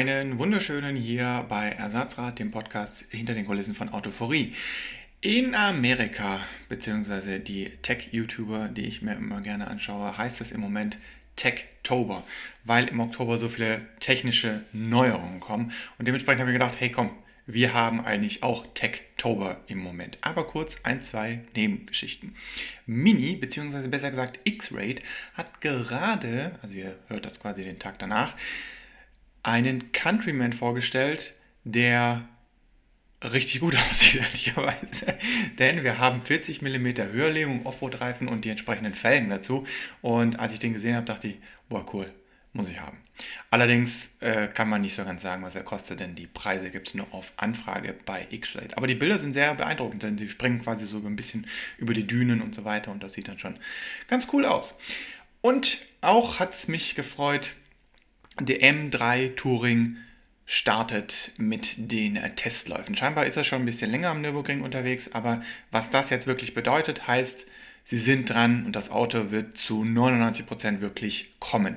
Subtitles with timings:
[0.00, 4.54] Einen wunderschönen hier bei Ersatzrad, dem Podcast hinter den Kulissen von Autophorie.
[5.20, 6.40] In Amerika,
[6.70, 10.96] beziehungsweise die Tech-YouTuber, die ich mir immer gerne anschaue, heißt es im Moment
[11.36, 12.24] Techtober,
[12.64, 15.70] weil im Oktober so viele technische Neuerungen kommen.
[15.98, 17.10] Und dementsprechend habe ich gedacht, hey komm,
[17.44, 20.16] wir haben eigentlich auch Techtober im Moment.
[20.22, 22.36] Aber kurz ein, zwei Nebengeschichten.
[22.86, 25.02] Mini, beziehungsweise besser gesagt X-Rate,
[25.34, 28.34] hat gerade, also ihr hört das quasi den Tag danach,
[29.42, 32.28] einen Countryman vorgestellt, der
[33.22, 35.14] richtig gut aussieht, ehrlicherweise.
[35.58, 39.66] Denn wir haben 40 mm Höherlegung, Offroad-Reifen und die entsprechenden Felgen dazu.
[40.02, 41.36] Und als ich den gesehen habe, dachte ich,
[41.68, 42.12] boah, cool,
[42.52, 42.98] muss ich haben.
[43.50, 46.88] Allerdings äh, kann man nicht so ganz sagen, was er kostet, denn die Preise gibt
[46.88, 48.76] es nur auf Anfrage bei X-Rate.
[48.76, 52.06] Aber die Bilder sind sehr beeindruckend, denn sie springen quasi so ein bisschen über die
[52.06, 53.58] Dünen und so weiter und das sieht dann schon
[54.08, 54.74] ganz cool aus.
[55.42, 57.54] Und auch hat es mich gefreut,
[58.40, 59.96] der M3 Touring
[60.46, 62.96] startet mit den Testläufen.
[62.96, 66.54] Scheinbar ist er schon ein bisschen länger am Nürburgring unterwegs, aber was das jetzt wirklich
[66.54, 67.46] bedeutet, heißt,
[67.84, 71.76] sie sind dran und das Auto wird zu 99% wirklich kommen.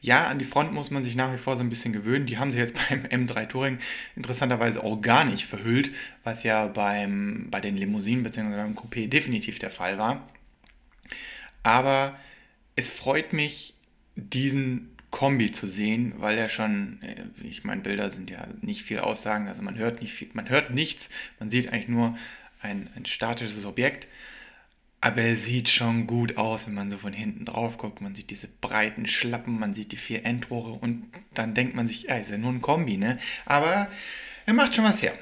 [0.00, 2.26] Ja, an die Front muss man sich nach wie vor so ein bisschen gewöhnen.
[2.26, 3.78] Die haben sie jetzt beim M3 Touring
[4.14, 5.90] interessanterweise auch gar nicht verhüllt,
[6.24, 8.56] was ja beim, bei den Limousinen bzw.
[8.56, 10.26] beim Coupé definitiv der Fall war.
[11.62, 12.16] Aber
[12.76, 13.74] es freut mich,
[14.14, 18.98] diesen Kombi zu sehen, weil er schon, äh, ich meine, Bilder sind ja nicht viel
[18.98, 21.08] aussagen, also man hört nicht viel, man hört nichts,
[21.40, 22.18] man sieht eigentlich nur
[22.60, 24.08] ein, ein statisches Objekt,
[25.00, 28.02] aber er sieht schon gut aus, wenn man so von hinten drauf guckt.
[28.02, 32.02] Man sieht diese breiten Schlappen, man sieht die vier Endrohre und dann denkt man sich,
[32.02, 33.18] ja, ist ja nur ein Kombi, ne?
[33.46, 33.88] Aber
[34.44, 35.14] er macht schon was her.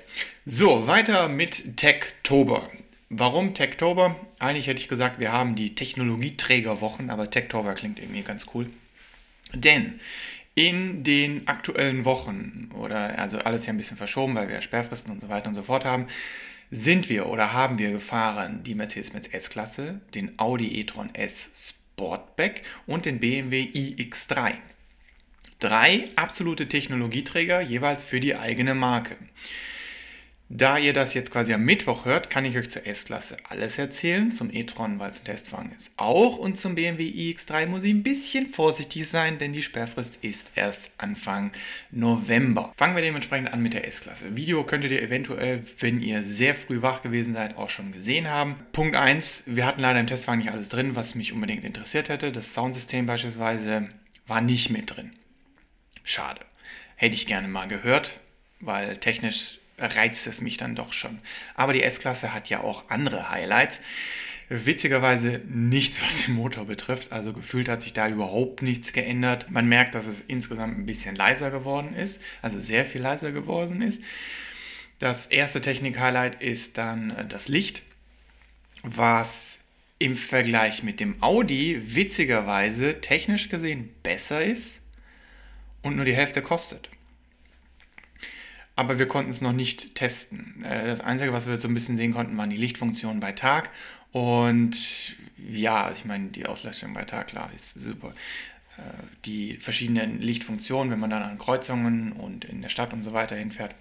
[0.44, 2.68] So, weiter mit Techtober.
[3.10, 4.16] Warum Techtober?
[4.40, 8.68] Eigentlich hätte ich gesagt, wir haben die Technologieträgerwochen, aber Techtober klingt irgendwie ganz cool.
[9.54, 10.00] Denn
[10.54, 15.20] in den aktuellen Wochen, oder also alles ja ein bisschen verschoben, weil wir Sperrfristen und
[15.20, 16.06] so weiter und so fort haben,
[16.70, 23.04] sind wir oder haben wir gefahren die Mercedes-Benz S-Klasse, den Audi e-tron S Sportback und
[23.04, 24.54] den BMW iX3.
[25.60, 29.16] Drei absolute Technologieträger, jeweils für die eigene Marke.
[30.56, 34.30] Da ihr das jetzt quasi am Mittwoch hört, kann ich euch zur S-Klasse alles erzählen,
[34.30, 38.04] zum e-tron, weil es ein Testwagen ist, auch und zum BMW iX3 muss ich ein
[38.04, 41.50] bisschen vorsichtig sein, denn die Sperrfrist ist erst Anfang
[41.90, 42.72] November.
[42.76, 44.36] Fangen wir dementsprechend an mit der S-Klasse.
[44.36, 48.54] Video könntet ihr eventuell, wenn ihr sehr früh wach gewesen seid, auch schon gesehen haben.
[48.70, 52.30] Punkt 1, wir hatten leider im Testwagen nicht alles drin, was mich unbedingt interessiert hätte.
[52.30, 53.88] Das Soundsystem beispielsweise
[54.28, 55.14] war nicht mit drin.
[56.04, 56.42] Schade.
[56.94, 58.20] Hätte ich gerne mal gehört,
[58.60, 61.18] weil technisch reizt es mich dann doch schon.
[61.54, 63.80] Aber die S-Klasse hat ja auch andere Highlights.
[64.48, 67.12] Witzigerweise nichts, was den Motor betrifft.
[67.12, 69.50] Also gefühlt hat sich da überhaupt nichts geändert.
[69.50, 73.80] Man merkt, dass es insgesamt ein bisschen leiser geworden ist, also sehr viel leiser geworden
[73.80, 74.02] ist.
[74.98, 77.82] Das erste Technik-Highlight ist dann äh, das Licht,
[78.82, 79.58] was
[79.98, 84.80] im Vergleich mit dem Audi witzigerweise technisch gesehen besser ist
[85.82, 86.90] und nur die Hälfte kostet
[88.76, 90.64] aber wir konnten es noch nicht testen.
[90.64, 93.70] Äh, das Einzige, was wir so ein bisschen sehen konnten, waren die Lichtfunktionen bei Tag.
[94.12, 94.76] Und
[95.36, 98.14] ja, also ich meine, die Ausleuchtung bei Tag, klar, ist super.
[98.76, 98.82] Äh,
[99.24, 103.36] die verschiedenen Lichtfunktionen, wenn man dann an Kreuzungen und in der Stadt und so weiter
[103.36, 103.74] hinfährt,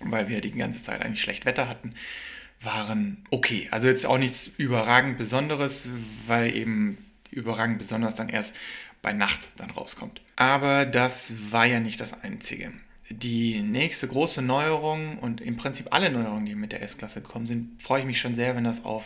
[0.00, 1.94] weil wir die ganze Zeit eigentlich schlecht Wetter hatten,
[2.62, 3.68] waren okay.
[3.70, 5.90] Also jetzt auch nichts überragend Besonderes,
[6.26, 6.98] weil eben
[7.30, 8.54] überragend besonders dann erst
[9.02, 10.22] bei Nacht dann rauskommt.
[10.36, 12.72] Aber das war ja nicht das Einzige
[13.10, 17.82] die nächste große Neuerung und im Prinzip alle Neuerungen, die mit der S-Klasse gekommen sind,
[17.82, 19.04] freue ich mich schon sehr, wenn das auf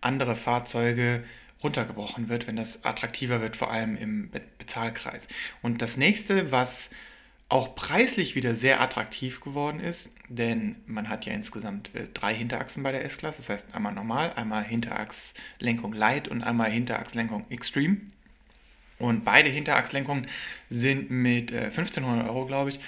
[0.00, 1.24] andere Fahrzeuge
[1.62, 5.28] runtergebrochen wird, wenn das attraktiver wird, vor allem im Be Bezahlkreis.
[5.62, 6.88] Und das nächste, was
[7.48, 12.82] auch preislich wieder sehr attraktiv geworden ist, denn man hat ja insgesamt äh, drei Hinterachsen
[12.82, 17.98] bei der S-Klasse, das heißt einmal normal, einmal Hinterachslenkung Light und einmal Hinterachslenkung Extreme.
[18.98, 20.26] Und beide Hinterachslenkungen
[20.70, 22.80] sind mit äh, 1500 Euro, glaube ich,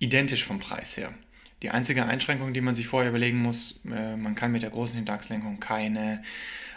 [0.00, 1.14] identisch vom Preis her.
[1.62, 4.96] Die einzige Einschränkung, die man sich vorher überlegen muss, äh, man kann mit der großen
[4.96, 6.22] Hinterachslenkung keine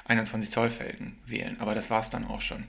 [0.05, 2.65] 21 Zoll Felgen wählen, aber das war es dann auch schon.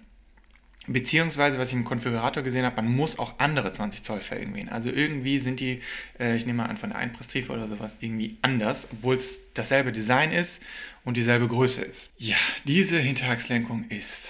[0.87, 4.69] Beziehungsweise, was ich im Konfigurator gesehen habe, man muss auch andere 20 Zoll Felgen wählen.
[4.69, 5.81] Also irgendwie sind die,
[6.21, 9.93] äh, ich nehme mal an, von der Einpresstiefe oder sowas irgendwie anders, obwohl es dasselbe
[9.93, 10.63] Design ist
[11.05, 12.11] und dieselbe Größe ist.
[12.19, 14.29] Ja, diese Hinterachslenkung ist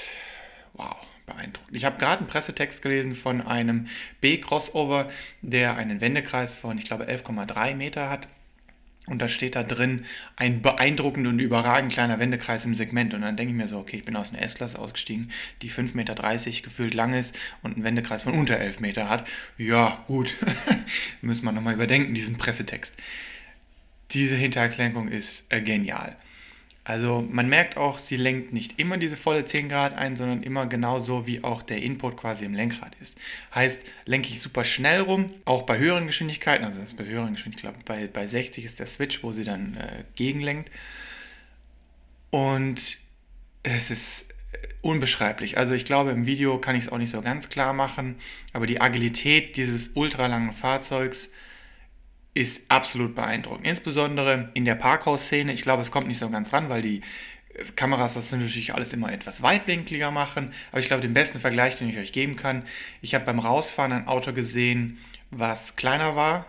[0.74, 1.68] wow beeindruckt.
[1.72, 3.86] Ich habe gerade einen Pressetext gelesen von einem
[4.20, 5.10] B-Crossover,
[5.42, 8.28] der einen Wendekreis von, ich glaube, 11,3 Meter hat.
[9.06, 10.06] Und da steht da drin
[10.36, 13.12] ein beeindruckend und überragend kleiner Wendekreis im Segment.
[13.12, 15.30] Und dann denke ich mir so, okay, ich bin aus einer S-Klasse ausgestiegen,
[15.60, 19.28] die 5,30 Meter gefühlt lang ist und einen Wendekreis von unter 11 Meter hat.
[19.58, 20.34] Ja, gut.
[21.20, 22.94] Müssen wir nochmal überdenken, diesen Pressetext.
[24.12, 26.16] Diese Hinterachslenkung ist äh, genial.
[26.84, 30.66] Also man merkt auch, sie lenkt nicht immer diese volle 10 Grad ein, sondern immer
[30.66, 33.16] genauso wie auch der Input quasi im Lenkrad ist.
[33.54, 37.80] Heißt, lenke ich super schnell rum, auch bei höheren Geschwindigkeiten, also das bei höheren Geschwindigkeiten,
[37.86, 40.70] bei, bei 60 ist der Switch, wo sie dann äh, gegenlenkt.
[42.30, 42.98] Und
[43.62, 45.56] es ist äh, unbeschreiblich.
[45.56, 48.16] Also ich glaube, im Video kann ich es auch nicht so ganz klar machen,
[48.52, 51.30] aber die Agilität dieses ultralangen Fahrzeugs
[52.34, 53.66] ist absolut beeindruckend.
[53.66, 55.52] Insbesondere in der Parkhaus-Szene.
[55.52, 57.00] Ich glaube, es kommt nicht so ganz ran, weil die
[57.54, 60.52] äh, Kameras das natürlich alles immer etwas weitwinkliger machen.
[60.72, 62.64] Aber ich glaube, den besten Vergleich, den ich euch geben kann,
[63.00, 64.98] ich habe beim Rausfahren ein Auto gesehen,
[65.30, 66.46] was kleiner war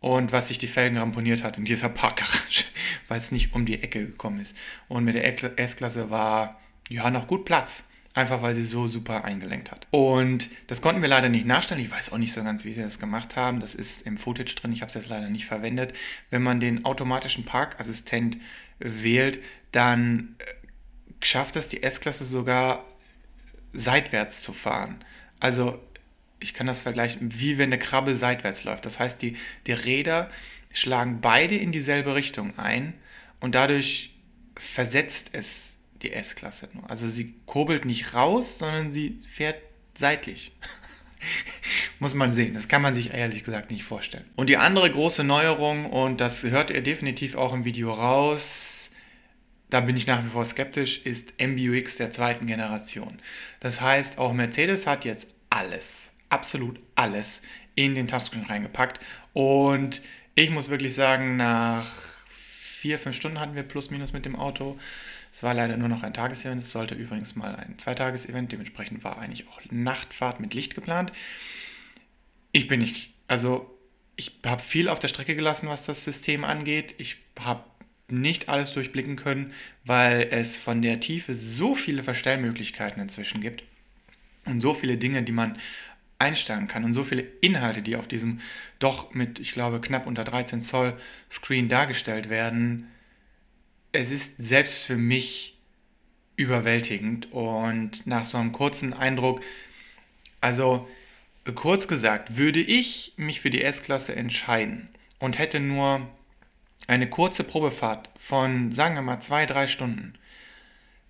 [0.00, 2.64] und was sich die Felgen ramponiert hat in dieser Parkgarage,
[3.08, 4.54] weil es nicht um die Ecke gekommen ist.
[4.88, 7.82] Und mit der S-Klasse war ja noch gut Platz.
[8.16, 9.86] Einfach weil sie so super eingelenkt hat.
[9.90, 11.84] Und das konnten wir leider nicht nachstellen.
[11.84, 13.60] Ich weiß auch nicht so ganz, wie sie das gemacht haben.
[13.60, 14.72] Das ist im Footage drin.
[14.72, 15.92] Ich habe es jetzt leider nicht verwendet.
[16.30, 18.38] Wenn man den automatischen Parkassistent
[18.78, 20.44] wählt, dann äh,
[21.22, 22.86] schafft es die S-Klasse sogar
[23.74, 25.04] seitwärts zu fahren.
[25.38, 25.78] Also
[26.40, 28.86] ich kann das vergleichen, wie wenn eine Krabbe seitwärts läuft.
[28.86, 29.36] Das heißt, die,
[29.66, 30.30] die Räder
[30.72, 32.94] schlagen beide in dieselbe Richtung ein
[33.40, 34.14] und dadurch
[34.56, 35.75] versetzt es
[36.06, 36.88] die S-Klasse nur.
[36.88, 39.60] Also sie kurbelt nicht raus, sondern sie fährt
[39.98, 40.52] seitlich.
[41.98, 42.54] Muss man sehen.
[42.54, 44.24] Das kann man sich ehrlich gesagt nicht vorstellen.
[44.36, 48.90] Und die andere große Neuerung, und das hört ihr definitiv auch im Video raus,
[49.70, 53.18] da bin ich nach wie vor skeptisch, ist MBUX der zweiten Generation.
[53.60, 57.42] Das heißt, auch Mercedes hat jetzt alles, absolut alles
[57.74, 59.00] in den Touchscreen reingepackt.
[59.32, 60.02] Und
[60.34, 61.90] ich muss wirklich sagen, nach
[62.28, 64.78] vier, fünf Stunden hatten wir plus minus mit dem Auto.
[65.36, 66.62] Es war leider nur noch ein Tagesevent.
[66.62, 68.52] Es sollte übrigens mal ein Zweitagesevent.
[68.52, 71.12] Dementsprechend war eigentlich auch Nachtfahrt mit Licht geplant.
[72.52, 73.78] Ich bin nicht, also
[74.16, 76.94] ich habe viel auf der Strecke gelassen, was das System angeht.
[76.96, 77.64] Ich habe
[78.08, 79.52] nicht alles durchblicken können,
[79.84, 83.62] weil es von der Tiefe so viele Verstellmöglichkeiten inzwischen gibt
[84.46, 85.58] und so viele Dinge, die man
[86.18, 88.40] einstellen kann und so viele Inhalte, die auf diesem
[88.78, 90.98] doch mit, ich glaube, knapp unter 13 Zoll
[91.30, 92.88] Screen dargestellt werden,
[93.96, 95.58] es ist selbst für mich
[96.36, 99.40] überwältigend und nach so einem kurzen Eindruck,
[100.40, 100.88] also
[101.54, 104.88] kurz gesagt, würde ich mich für die S-Klasse entscheiden
[105.18, 106.08] und hätte nur
[106.86, 110.14] eine kurze Probefahrt von, sagen wir mal, zwei, drei Stunden,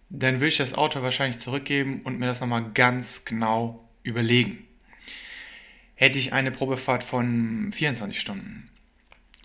[0.08, 4.64] dann würde ich das Auto wahrscheinlich zurückgeben und mir das nochmal ganz genau überlegen.
[5.96, 8.68] Hätte ich eine Probefahrt von 24 Stunden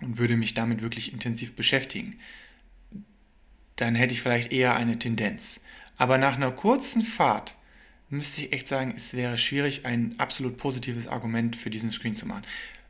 [0.02, 2.20] und würde mich damit wirklich intensiv beschäftigen,
[3.76, 5.60] dann hätte ich vielleicht eher eine Tendenz.
[5.98, 7.56] Aber nach einer kurzen Fahrt
[8.10, 12.28] müsste ich echt sagen, es wäre schwierig, ein absolut positives Argument für diesen Screen zu
[12.28, 12.44] machen.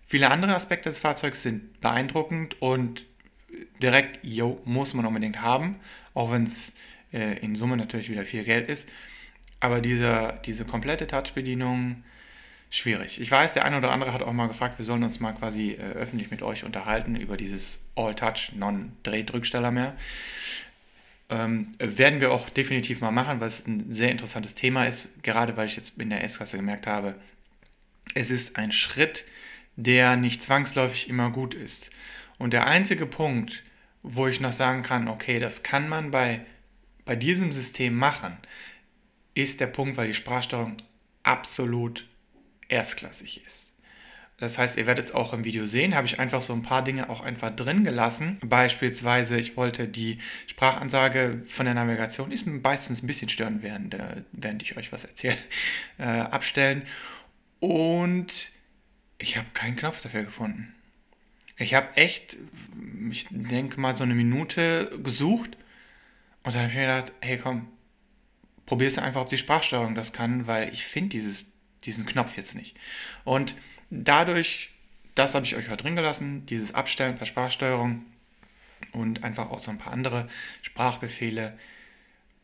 [0.08, 3.06] Viele andere Aspekte des Fahrzeugs sind beeindruckend und
[3.82, 5.76] direkt, yo, muss man unbedingt haben,
[6.14, 6.74] auch wenn es
[7.14, 8.88] äh, in Summe natürlich wieder viel Geld ist.
[9.60, 12.04] Aber diese, diese komplette Touch-Bedienung,
[12.70, 13.22] schwierig.
[13.22, 15.72] Ich weiß, der eine oder andere hat auch mal gefragt, wir sollen uns mal quasi
[15.72, 19.96] äh, öffentlich mit euch unterhalten über dieses All-Touch, Non-Drehdrücksteller mehr.
[21.32, 25.56] Ähm, werden wir auch definitiv mal machen, weil es ein sehr interessantes Thema ist, gerade
[25.56, 27.16] weil ich jetzt in der S-Klasse gemerkt habe,
[28.14, 29.24] es ist ein Schritt,
[29.78, 31.90] der nicht zwangsläufig immer gut ist.
[32.38, 33.64] Und der einzige Punkt,
[34.04, 36.46] wo ich noch sagen kann, okay, das kann man bei,
[37.06, 38.38] bei diesem System machen,
[39.34, 40.76] ist der Punkt, weil die Sprachsteuerung
[41.24, 42.06] absolut
[42.68, 43.61] erstklassig ist.
[44.42, 46.84] Das heißt, ihr werdet es auch im Video sehen, habe ich einfach so ein paar
[46.84, 48.40] Dinge auch einfach drin gelassen.
[48.44, 50.18] Beispielsweise, ich wollte die
[50.48, 55.04] Sprachansage von der Navigation, ist meistens ein bisschen störend, während, äh, während ich euch was
[55.04, 55.38] erzähle,
[56.00, 56.82] äh, abstellen.
[57.60, 58.50] Und
[59.20, 60.74] ich habe keinen Knopf dafür gefunden.
[61.58, 62.38] Ich habe echt,
[63.12, 65.56] ich denke mal, so eine Minute gesucht
[66.42, 67.68] und dann habe ich mir gedacht, hey komm,
[68.66, 71.20] probier es einfach, ob die Sprachsteuerung das kann, weil ich finde
[71.84, 72.76] diesen Knopf jetzt nicht.
[73.24, 73.54] Und
[73.92, 74.70] dadurch,
[75.14, 78.06] das habe ich euch heute drin gelassen, dieses Abstellen per Sprachsteuerung
[78.94, 80.28] und einfach auch so ein paar andere
[80.64, 81.58] Sprachbefehle,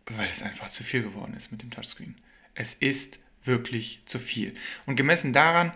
[0.06, 2.16] weil es einfach zu viel geworden ist mit dem Touchscreen.
[2.54, 4.56] Es ist wirklich zu viel.
[4.86, 5.72] Und gemessen daran,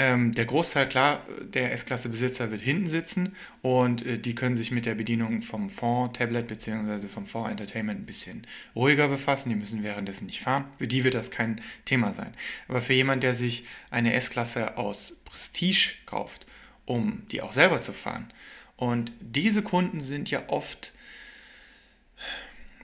[0.00, 4.86] ähm, der Großteil, klar, der S-Klasse-Besitzer wird hinten sitzen und äh, die können sich mit
[4.86, 7.08] der Bedienung vom Fond-Tablet bzw.
[7.08, 9.48] vom Fond-Entertainment ein bisschen ruhiger befassen.
[9.48, 10.66] Die müssen währenddessen nicht fahren.
[10.78, 12.32] Für die wird das kein Thema sein.
[12.68, 16.46] Aber für jemanden, der sich eine S-Klasse aus Prestige kauft,
[16.86, 18.32] um die auch selber zu fahren
[18.76, 20.92] Und diese Kunden sind ja oft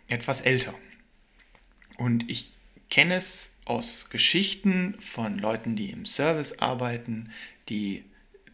[0.08, 0.74] etwas älter.
[1.96, 2.54] Und ich
[2.90, 7.30] kenne es aus Geschichten von Leuten, die im Service arbeiten,
[7.68, 8.04] die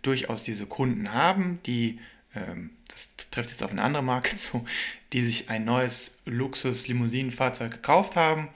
[0.02, 1.99] durchaus diese Kunden haben, die,
[2.35, 4.64] ähm, das trifft jetzt auf eine andere Marke zu,
[5.12, 8.49] die sich ein neues Luxus-Limousinenfahrzeug gekauft haben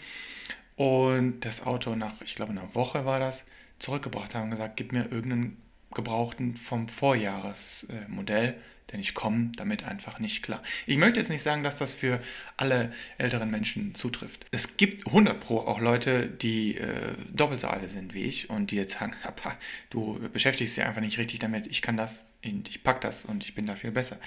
[0.76, 3.44] und das Auto nach, ich glaube, einer Woche war das,
[3.78, 5.56] zurückgebracht haben und gesagt, gib mir irgendeinen
[5.92, 8.56] gebrauchten vom Vorjahresmodell,
[8.92, 10.62] denn ich komme damit einfach nicht klar.
[10.86, 12.20] Ich möchte jetzt nicht sagen, dass das für
[12.56, 14.46] alle älteren Menschen zutrifft.
[14.50, 18.70] Es gibt 100 Pro auch Leute, die äh, doppelt so alt sind wie ich und
[18.70, 19.14] die jetzt sagen,
[19.90, 23.54] du beschäftigst dich einfach nicht richtig damit, ich kann das, ich pack das und ich
[23.54, 24.18] bin da viel besser.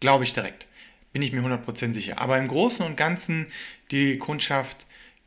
[0.00, 0.66] Glaube ich direkt.
[1.12, 2.18] Bin ich mir 100% sicher.
[2.18, 3.46] Aber im Großen und Ganzen
[3.90, 4.86] die Kundschaft,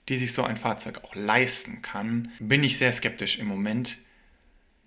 [0.10, 3.98] die sich so ein Fahrzeug auch leisten kann, bin ich sehr skeptisch im Moment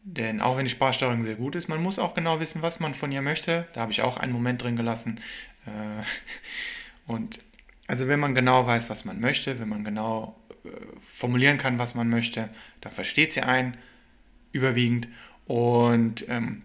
[0.05, 2.95] denn auch wenn die Sparsteuerung sehr gut ist, man muss auch genau wissen, was man
[2.95, 3.67] von ihr möchte.
[3.73, 5.21] Da habe ich auch einen Moment drin gelassen.
[5.67, 6.03] Äh,
[7.11, 7.39] und
[7.87, 10.69] also wenn man genau weiß, was man möchte, wenn man genau äh,
[11.17, 12.49] formulieren kann, was man möchte,
[12.81, 13.77] da versteht sie ein,
[14.53, 15.09] überwiegend,
[15.47, 16.63] und ähm,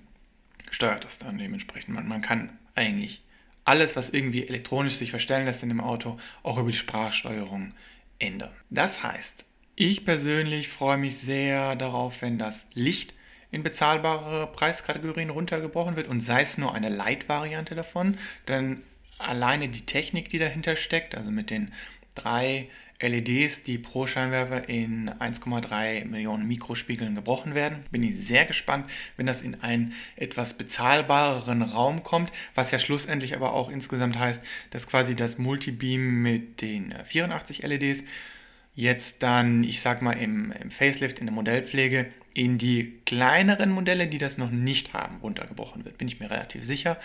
[0.69, 1.95] steuert das dann dementsprechend.
[1.95, 3.23] Man, man kann eigentlich
[3.65, 7.71] alles, was irgendwie elektronisch sich verstellen lässt in dem Auto, auch über die Sprachsteuerung
[8.19, 8.51] ändern.
[8.69, 13.13] Das heißt, ich persönlich freue mich sehr darauf, wenn das Licht
[13.53, 18.17] in bezahlbare Preiskategorien runtergebrochen wird und sei es nur eine Light-Variante davon,
[18.47, 18.81] dann
[19.19, 21.71] alleine die Technik, die dahinter steckt, also mit den
[22.15, 22.67] drei
[22.99, 27.85] LEDs, die pro Scheinwerfer in 1,3 Millionen Mikrospiegeln gebrochen werden.
[27.91, 33.35] Bin ich sehr gespannt, wenn das in einen etwas bezahlbareren Raum kommt, was ja schlussendlich
[33.35, 34.41] aber auch insgesamt heißt,
[34.71, 38.03] dass quasi das Multibeam mit den 84 LEDs
[38.73, 44.07] jetzt dann, ich sag mal, im, im Facelift, in der Modellpflege in die kleineren Modelle,
[44.07, 45.97] die das noch nicht haben, runtergebrochen wird.
[45.97, 46.97] Bin ich mir relativ sicher.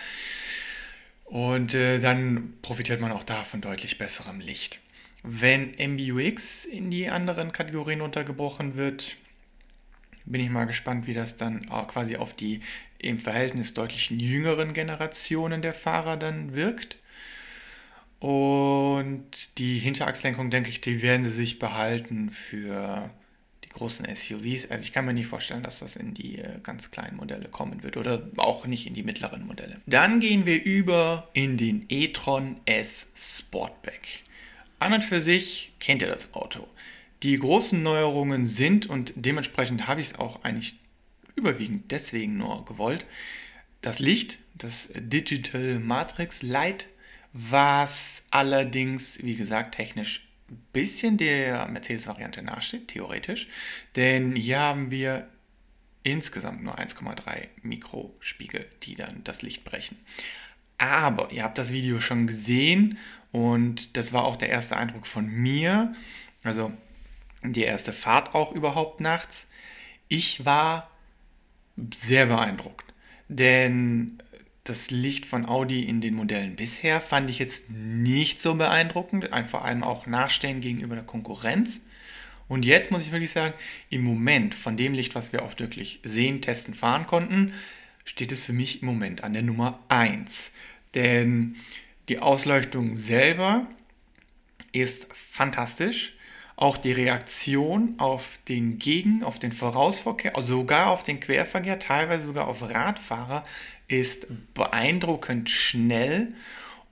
[1.25, 4.79] Und äh, dann profitiert man auch da von deutlich besserem Licht.
[5.21, 9.17] Wenn MBUX in die anderen Kategorien untergebrochen wird,
[10.25, 12.61] bin ich mal gespannt, wie das dann quasi auf die
[12.97, 16.97] im Verhältnis deutlich jüngeren Generationen der Fahrer dann wirkt.
[18.19, 19.23] Und
[19.57, 23.09] die Hinterachslenkung, denke ich, die werden sie sich behalten für
[23.69, 24.69] die großen SUVs.
[24.69, 27.83] Also ich kann mir nicht vorstellen, dass das in die äh, ganz kleinen Modelle kommen
[27.83, 29.81] wird oder auch nicht in die mittleren Modelle.
[29.85, 34.23] Dann gehen wir über in den e-tron S Sportback.
[34.79, 36.67] An und für sich kennt ihr das Auto.
[37.23, 40.75] Die großen Neuerungen sind und dementsprechend habe ich es auch eigentlich
[41.35, 43.05] überwiegend deswegen nur gewollt.
[43.81, 46.87] Das Licht, das Digital Matrix Light,
[47.33, 50.28] was allerdings, wie gesagt, technisch
[50.71, 53.47] bisschen der Mercedes-Variante nachsteht, theoretisch.
[53.95, 55.27] Denn hier haben wir
[56.03, 59.97] insgesamt nur 1,3 Mikrospiegel, die dann das Licht brechen.
[60.77, 62.97] Aber ihr habt das Video schon gesehen
[63.31, 65.93] und das war auch der erste Eindruck von mir.
[66.43, 66.71] Also
[67.43, 69.47] die erste Fahrt auch überhaupt nachts.
[70.07, 70.89] Ich war
[71.93, 72.93] sehr beeindruckt,
[73.27, 74.21] denn
[74.63, 79.65] das Licht von Audi in den Modellen bisher fand ich jetzt nicht so beeindruckend, vor
[79.65, 81.79] allem auch Nachstehen gegenüber der Konkurrenz.
[82.47, 83.53] Und jetzt muss ich wirklich sagen,
[83.89, 87.53] im Moment von dem Licht, was wir auch wirklich sehen, testen, fahren konnten,
[88.05, 90.51] steht es für mich im Moment an der Nummer 1.
[90.95, 91.55] Denn
[92.09, 93.67] die Ausleuchtung selber
[94.71, 96.15] ist fantastisch.
[96.59, 102.49] Auch die Reaktion auf den Gegen-, auf den Vorausverkehr, sogar auf den Querverkehr, teilweise sogar
[102.49, 103.45] auf Radfahrer
[103.87, 106.33] ist beeindruckend schnell.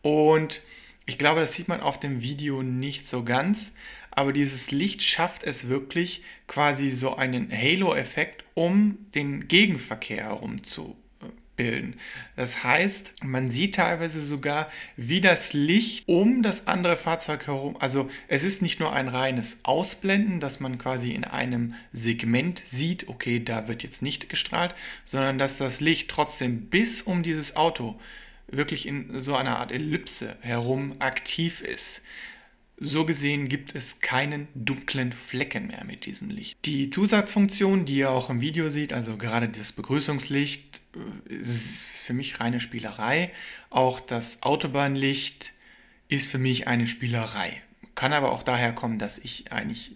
[0.02, 0.62] Und
[1.06, 3.74] ich glaube, das sieht man auf dem Video nicht so ganz,
[4.10, 10.96] aber dieses Licht schafft es wirklich quasi so einen Halo-Effekt um den Gegenverkehr herum zu
[11.58, 11.96] bilden.
[12.38, 18.10] Das heißt, man sieht teilweise sogar, wie das Licht um das andere Fahrzeug herum, also
[18.30, 23.44] es ist nicht nur ein reines Ausblenden, dass man quasi in einem Segment sieht, okay,
[23.44, 24.74] da wird jetzt nicht gestrahlt,
[25.04, 28.00] sondern dass das Licht trotzdem bis um dieses Auto
[28.50, 32.02] wirklich in so einer Art Ellipse herum aktiv ist.
[32.80, 36.58] So gesehen gibt es keinen dunklen Flecken mehr mit diesem Licht.
[36.66, 40.82] Die Zusatzfunktion, die ihr auch im Video seht, also gerade das Begrüßungslicht,
[41.28, 43.32] äh, ist für mich reine Spielerei.
[43.72, 45.54] Auch das Autobahnlicht
[46.08, 47.62] ist für mich eine Spielerei.
[47.96, 49.94] Kann aber auch daher kommen, dass ich eigentlich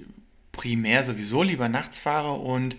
[0.51, 2.75] primär sowieso lieber nachts fahre und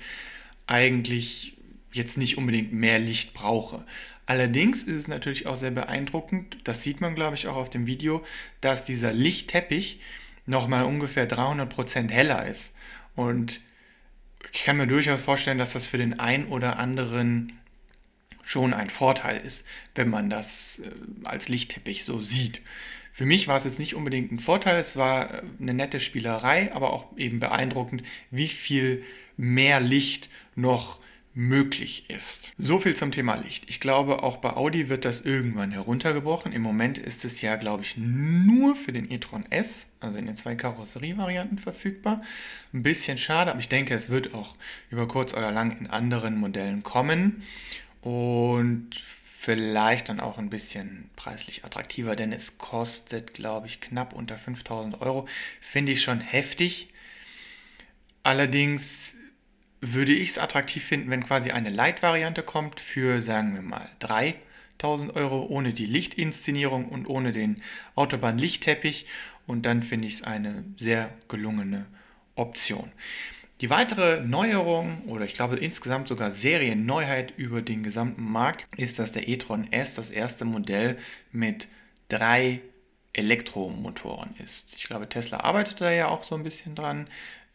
[0.66, 1.56] eigentlich
[1.92, 3.86] jetzt nicht unbedingt mehr Licht brauche.
[4.32, 7.86] Allerdings ist es natürlich auch sehr beeindruckend, das sieht man glaube ich auch auf dem
[7.86, 8.24] Video,
[8.62, 10.00] dass dieser Lichtteppich
[10.46, 12.72] nochmal ungefähr 300% heller ist.
[13.14, 13.60] Und
[14.50, 17.52] ich kann mir durchaus vorstellen, dass das für den einen oder anderen
[18.42, 20.90] schon ein Vorteil ist, wenn man das äh,
[21.24, 22.62] als Lichtteppich so sieht.
[23.12, 26.72] Für mich war es jetzt nicht unbedingt ein Vorteil, es war äh, eine nette Spielerei,
[26.72, 29.04] aber auch eben beeindruckend, wie viel
[29.36, 31.02] mehr Licht noch
[31.34, 32.52] möglich ist.
[32.58, 33.64] So viel zum Thema Licht.
[33.68, 36.52] Ich glaube, auch bei Audi wird das irgendwann heruntergebrochen.
[36.52, 40.36] Im Moment ist es ja, glaube ich, nur für den e-tron S, also in den
[40.36, 42.22] zwei Karosserievarianten verfügbar.
[42.74, 44.56] Ein bisschen schade, aber ich denke, es wird auch
[44.90, 47.42] über kurz oder lang in anderen Modellen kommen
[48.02, 48.90] und
[49.42, 55.00] vielleicht dann auch ein bisschen preislich attraktiver, denn es kostet, glaube ich, knapp unter 5000
[55.00, 55.26] Euro.
[55.60, 56.88] Finde ich schon heftig.
[58.22, 59.16] Allerdings
[59.82, 65.14] würde ich es attraktiv finden, wenn quasi eine Light-Variante kommt für, sagen wir mal, 3000
[65.16, 67.60] Euro ohne die Lichtinszenierung und ohne den
[67.96, 69.06] Autobahn-Lichtteppich.
[69.46, 71.86] Und dann finde ich es eine sehr gelungene
[72.36, 72.92] Option.
[73.60, 79.12] Die weitere Neuerung oder ich glaube insgesamt sogar Serienneuheit über den gesamten Markt ist, dass
[79.12, 80.96] der e-tron S das erste Modell
[81.32, 81.66] mit
[82.08, 82.60] drei
[83.12, 84.74] Elektromotoren ist.
[84.74, 87.08] Ich glaube, Tesla arbeitet da ja auch so ein bisschen dran.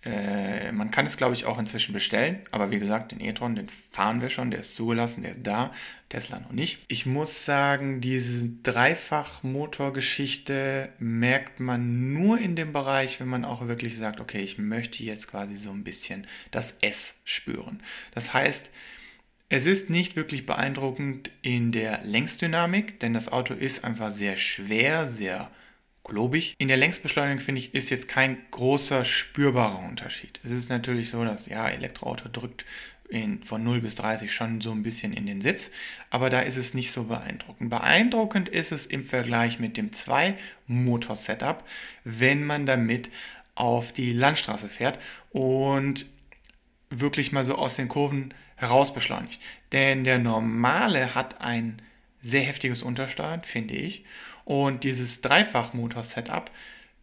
[0.07, 2.39] Äh, man kann es, glaube ich, auch inzwischen bestellen.
[2.51, 5.73] Aber wie gesagt, den e-tron, den fahren wir schon, der ist zugelassen, der ist da.
[6.09, 6.79] Tesla noch nicht.
[6.87, 13.97] Ich muss sagen, diese Dreifachmotorgeschichte merkt man nur in dem Bereich, wenn man auch wirklich
[13.97, 17.83] sagt, okay, ich möchte jetzt quasi so ein bisschen das S spüren.
[18.13, 18.71] Das heißt,
[19.49, 25.09] es ist nicht wirklich beeindruckend in der Längsdynamik, denn das Auto ist einfach sehr schwer,
[25.09, 25.51] sehr
[26.07, 26.55] globig.
[26.57, 30.39] In der Längsbeschleunigung finde ich, ist jetzt kein großer spürbarer Unterschied.
[30.43, 32.65] Es ist natürlich so, dass ja, Elektroauto drückt
[33.09, 35.71] in, von 0 bis 30 schon so ein bisschen in den Sitz,
[36.09, 37.69] aber da ist es nicht so beeindruckend.
[37.69, 41.63] Beeindruckend ist es im Vergleich mit dem 2-Motor-Setup,
[42.03, 43.09] wenn man damit
[43.55, 44.99] auf die Landstraße fährt
[45.31, 46.05] und
[46.89, 49.41] wirklich mal so aus den Kurven heraus beschleunigt.
[49.71, 51.81] Denn der normale hat ein
[52.21, 54.03] sehr heftiges Untersteuern, finde ich.
[54.47, 56.49] Und dieses Dreifachmotor-Setup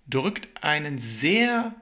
[0.08, 1.74] drückt einen sehr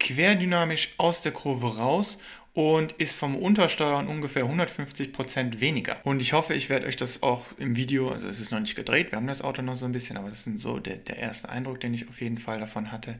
[0.00, 2.18] querdynamisch aus der Kurve raus
[2.52, 5.98] und ist vom Untersteuern ungefähr 150% weniger.
[6.02, 8.74] Und ich hoffe, ich werde euch das auch im Video, also es ist noch nicht
[8.74, 11.18] gedreht, wir haben das Auto noch so ein bisschen, aber das ist so der, der
[11.18, 13.14] erste Eindruck, den ich auf jeden Fall davon hatte.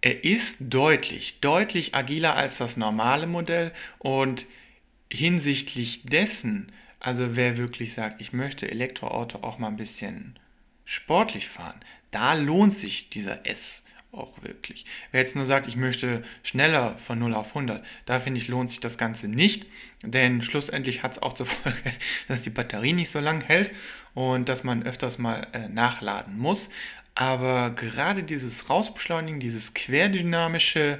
[0.00, 4.46] Er ist deutlich, deutlich agiler als das normale Modell und
[5.12, 10.40] hinsichtlich dessen, also wer wirklich sagt, ich möchte Elektroauto auch mal ein bisschen
[10.84, 14.86] sportlich fahren, da lohnt sich dieser S auch wirklich.
[15.10, 18.70] Wer jetzt nur sagt, ich möchte schneller von 0 auf 100, da finde ich, lohnt
[18.70, 19.66] sich das Ganze nicht,
[20.02, 21.92] denn schlussendlich hat es auch zur Folge,
[22.28, 23.70] dass die Batterie nicht so lang hält
[24.14, 26.70] und dass man öfters mal äh, nachladen muss.
[27.14, 30.98] Aber gerade dieses Rausbeschleunigen, dieses querdynamische,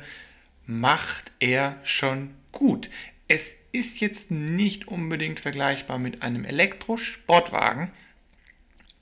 [0.66, 2.88] macht er schon gut.
[3.28, 7.90] Es ist jetzt nicht unbedingt vergleichbar mit einem Elektrosportwagen,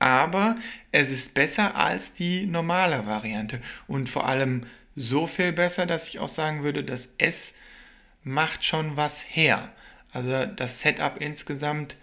[0.02, 0.56] aber
[0.90, 4.62] es ist besser als die normale Variante und vor allem
[4.96, 7.54] so viel besser, dass ich auch sagen würde, das S
[8.24, 9.70] macht schon was her.
[10.12, 11.96] Also das Setup insgesamt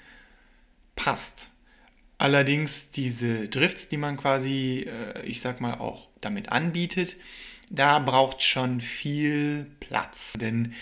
[0.96, 1.50] passt.
[2.18, 7.18] Allerdings diese Drifts, die man quasi, äh, ich sag mal, auch damit anbietet,
[7.70, 10.34] da braucht schon viel Platz.
[10.40, 10.74] Denn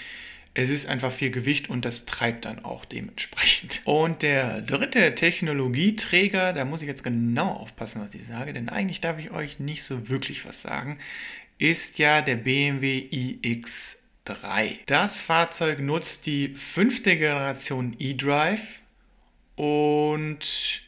[0.58, 3.80] es ist einfach viel Gewicht und das treibt dann auch dementsprechend.
[3.86, 9.00] Und der dritte Technologieträger, da muss ich jetzt genau aufpassen, was ich sage, denn eigentlich
[9.00, 10.98] darf ich euch nicht so wirklich was sagen,
[11.60, 13.08] ist ja der BMW
[13.44, 14.80] iX3.
[14.88, 18.80] Das Fahrzeug nutzt die fünfte Generation eDrive
[19.56, 20.82] und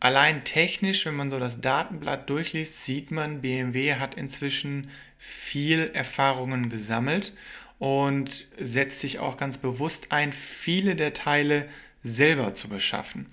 [0.00, 6.70] allein technisch, wenn man so das Datenblatt durchliest, sieht man, BMW hat inzwischen viel Erfahrungen
[6.70, 7.34] gesammelt
[7.80, 11.66] und setzt sich auch ganz bewusst ein, viele der Teile
[12.04, 13.26] selber zu beschaffen.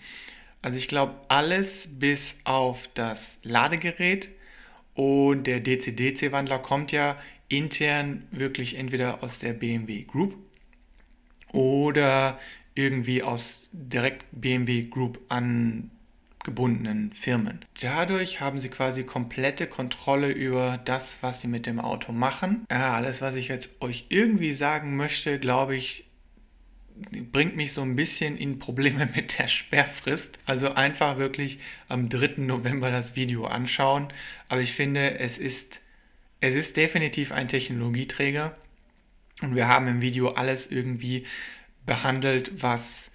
[0.61, 4.29] Also ich glaube, alles bis auf das Ladegerät
[4.95, 7.17] und der DC-DC-Wandler kommt ja
[7.49, 10.35] intern wirklich entweder aus der BMW Group
[11.51, 12.39] oder
[12.73, 15.91] irgendwie aus direkt BMW Group an
[16.47, 17.59] gebundenen Firmen.
[17.81, 22.65] Dadurch haben sie quasi komplette Kontrolle über das, was sie mit dem Auto machen.
[22.71, 26.05] Ja, alles, was ich jetzt euch irgendwie sagen möchte, glaube ich,
[27.33, 30.39] bringt mich so ein bisschen in Probleme mit der Sperrfrist.
[30.45, 32.35] Also einfach wirklich am 3.
[32.37, 34.07] November das Video anschauen.
[34.47, 35.81] Aber ich finde, es ist,
[36.39, 38.55] es ist definitiv ein Technologieträger.
[39.41, 41.25] Und wir haben im Video alles irgendwie
[41.85, 43.11] behandelt, was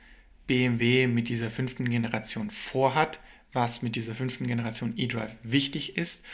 [0.47, 3.21] BMW mit dieser fünften Generation vorhat,
[3.53, 6.25] was mit dieser fünften Generation eDrive wichtig ist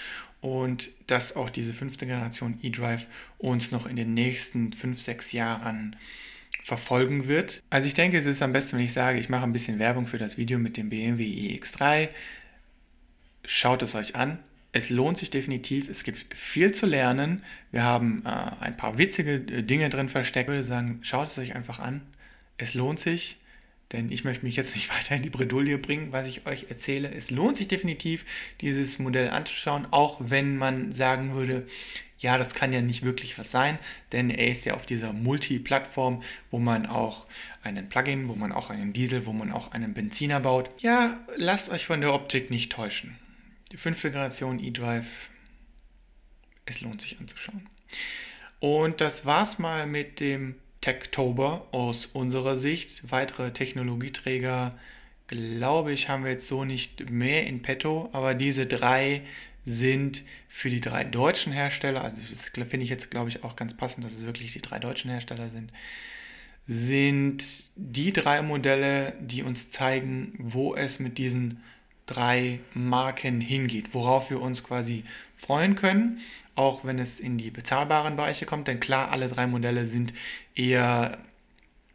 [0.40, 3.06] und dass auch diese fünfte Generation eDrive
[3.38, 5.96] uns noch in den nächsten fünf, sechs Jahren
[6.64, 7.62] verfolgen wird.
[7.70, 10.06] Also ich denke, es ist am besten, wenn ich sage, ich mache ein bisschen Werbung
[10.06, 12.08] für das Video mit dem BMW iX3.
[13.44, 14.38] Schaut es euch an.
[14.72, 15.88] Es lohnt sich definitiv.
[15.88, 17.42] Es gibt viel zu lernen.
[17.72, 18.28] Wir haben äh,
[18.60, 20.48] ein paar witzige äh, Dinge drin versteckt.
[20.48, 22.02] Ich würde sagen, schaut es euch einfach an.
[22.58, 23.38] Es lohnt sich,
[23.92, 27.12] denn ich möchte mich jetzt nicht weiter in die Bredouille bringen, was ich euch erzähle.
[27.12, 28.24] Es lohnt sich definitiv,
[28.60, 31.66] dieses Modell anzuschauen, auch wenn man sagen würde,
[32.18, 33.78] ja, das kann ja nicht wirklich was sein,
[34.10, 37.26] denn er ist ja auf dieser Multi-Plattform, wo man auch
[37.62, 40.70] einen Plugin, wo man auch einen Diesel, wo man auch einen Benziner baut.
[40.82, 43.16] Ja, lasst euch von der Optik nicht täuschen.
[43.70, 45.06] Die fünfte Generation eDrive,
[46.66, 47.68] es lohnt sich anzuschauen.
[48.58, 53.10] Und das war's mal mit dem Techtober aus unserer Sicht.
[53.10, 54.78] Weitere Technologieträger,
[55.26, 59.22] glaube ich, haben wir jetzt so nicht mehr in petto, aber diese drei
[59.64, 63.76] sind für die drei deutschen Hersteller, also das finde ich jetzt, glaube ich, auch ganz
[63.76, 65.72] passend, dass es wirklich die drei deutschen Hersteller sind,
[66.66, 67.44] sind
[67.76, 71.62] die drei Modelle, die uns zeigen, wo es mit diesen
[72.06, 75.04] drei Marken hingeht, worauf wir uns quasi
[75.36, 76.20] freuen können,
[76.58, 78.66] auch wenn es in die bezahlbaren Bereiche kommt.
[78.66, 80.12] Denn klar, alle drei Modelle sind
[80.56, 81.18] eher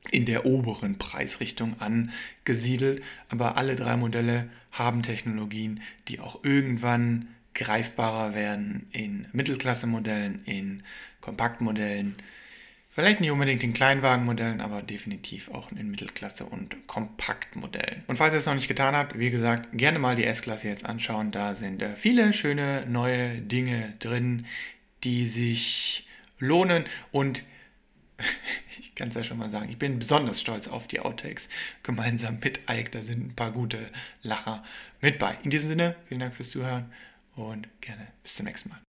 [0.10, 8.36] in der oberen Preisrichtung angesiedelt, aber alle drei Modelle haben Technologien, die auch irgendwann greifbarer
[8.36, 10.84] werden in Mittelklasse-Modellen, in
[11.20, 12.16] Kompaktmodellen.
[12.94, 18.04] Vielleicht nicht unbedingt in Kleinwagenmodellen, aber definitiv auch in Mittelklasse- und Kompaktmodellen.
[18.06, 20.86] Und falls ihr es noch nicht getan habt, wie gesagt, gerne mal die S-Klasse jetzt
[20.86, 21.32] anschauen.
[21.32, 24.46] Da sind äh, viele schöne neue Dinge drin,
[25.04, 26.86] die sich lohnen.
[27.12, 27.42] Und
[28.80, 31.50] ich kann es ja schon mal sagen, ich bin besonders stolz auf die Outtakes
[31.82, 32.92] gemeinsam mit Ike.
[32.92, 33.90] Da sind ein paar gute
[34.22, 34.64] Lacher
[35.02, 35.36] mit bei.
[35.42, 36.94] In diesem Sinne, vielen Dank fürs Zuhören
[37.36, 38.84] und gerne bis zum nächsten Mal.